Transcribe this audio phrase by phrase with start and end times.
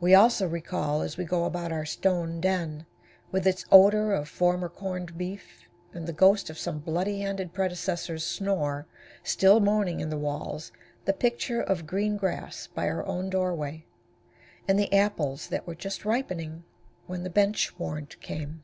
[0.00, 2.86] We also recall as we go about our stone den,
[3.30, 8.24] with its odor of former corned beef, and the ghost of some bloody handed predecessor's
[8.24, 8.86] snore
[9.22, 10.72] still moaning in the walls,
[11.04, 13.84] the picture of green grass by our own doorway,
[14.66, 16.64] and the apples that were just ripening,
[17.06, 18.62] when the bench warrant came.